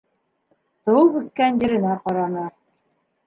[0.87, 2.47] Тыуып-үҫкән еренә ҡараны.